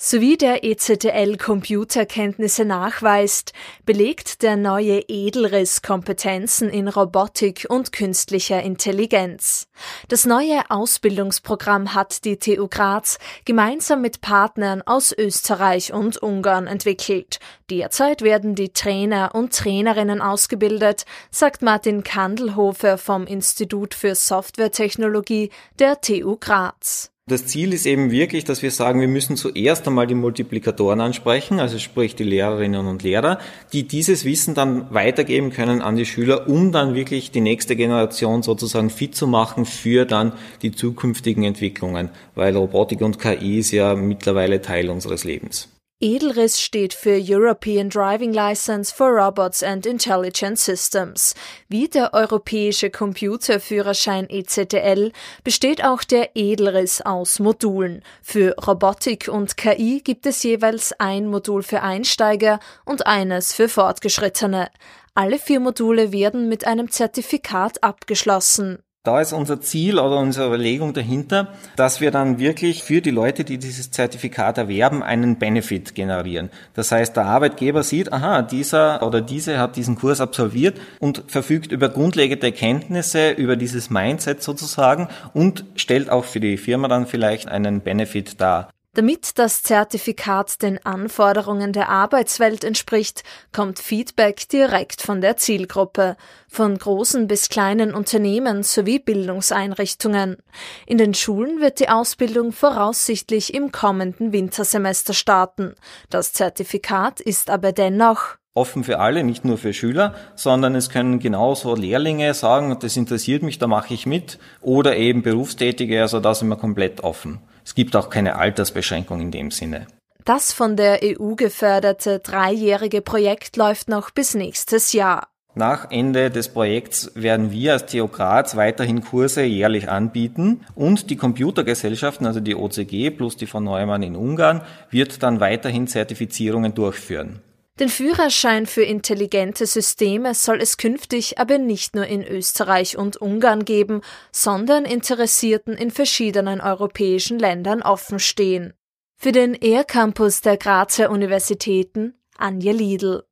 [0.00, 3.52] sowie der EZTL Computerkenntnisse nachweist,
[3.84, 9.66] belegt der neue Edelriss Kompetenzen in Robotik und künstlicher Intelligenz.
[10.06, 17.40] Das neue Ausbildungsprogramm hat die TU Graz gemeinsam mit Partnern aus Österreich und Ungarn entwickelt.
[17.68, 26.00] Derzeit werden die Trainer und Trainerinnen ausgebildet, sagt Martin Kandelhofer vom Institut für Softwaretechnologie der
[26.00, 27.10] TU Graz.
[27.28, 31.60] Das Ziel ist eben wirklich, dass wir sagen, wir müssen zuerst einmal die Multiplikatoren ansprechen,
[31.60, 33.38] also sprich die Lehrerinnen und Lehrer,
[33.74, 38.42] die dieses Wissen dann weitergeben können an die Schüler, um dann wirklich die nächste Generation
[38.42, 43.94] sozusagen fit zu machen für dann die zukünftigen Entwicklungen, weil Robotik und KI ist ja
[43.94, 45.68] mittlerweile Teil unseres Lebens.
[46.00, 51.34] EDLRIS steht für European Driving License for Robots and Intelligent Systems.
[51.68, 55.10] Wie der europäische Computerführerschein ECTL
[55.42, 58.04] besteht auch der EDLRIS aus Modulen.
[58.22, 64.70] Für Robotik und KI gibt es jeweils ein Modul für Einsteiger und eines für Fortgeschrittene.
[65.14, 68.84] Alle vier Module werden mit einem Zertifikat abgeschlossen.
[69.08, 73.42] Da ist unser Ziel oder unsere Überlegung dahinter, dass wir dann wirklich für die Leute,
[73.42, 76.50] die dieses Zertifikat erwerben, einen Benefit generieren.
[76.74, 81.72] Das heißt, der Arbeitgeber sieht, aha, dieser oder diese hat diesen Kurs absolviert und verfügt
[81.72, 87.48] über grundlegende Kenntnisse, über dieses Mindset sozusagen und stellt auch für die Firma dann vielleicht
[87.48, 88.68] einen Benefit dar.
[88.98, 96.16] Damit das Zertifikat den Anforderungen der Arbeitswelt entspricht, kommt Feedback direkt von der Zielgruppe,
[96.48, 100.38] von großen bis kleinen Unternehmen sowie Bildungseinrichtungen.
[100.84, 105.76] In den Schulen wird die Ausbildung voraussichtlich im kommenden Wintersemester starten.
[106.10, 111.20] Das Zertifikat ist aber dennoch offen für alle, nicht nur für Schüler, sondern es können
[111.20, 116.34] genauso Lehrlinge sagen, das interessiert mich, da mache ich mit, oder eben Berufstätige, also da
[116.34, 117.38] sind wir komplett offen.
[117.64, 119.86] Es gibt auch keine Altersbeschränkung in dem Sinne.
[120.24, 125.28] Das von der EU geförderte dreijährige Projekt läuft noch bis nächstes Jahr.
[125.54, 131.16] Nach Ende des Projekts werden wir als TU Graz weiterhin Kurse jährlich anbieten und die
[131.16, 137.40] Computergesellschaften, also die OCG plus die von Neumann in Ungarn, wird dann weiterhin Zertifizierungen durchführen.
[137.80, 143.64] Den Führerschein für intelligente Systeme soll es künftig aber nicht nur in Österreich und Ungarn
[143.64, 144.00] geben,
[144.32, 148.72] sondern Interessierten in verschiedenen europäischen Ländern offen stehen.
[149.16, 153.22] Für den ER-Campus der Grazer Universitäten Anja Liedl.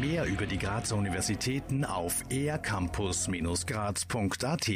[0.00, 4.70] Mehr über die Grazer Universitäten auf ercampus-graz.at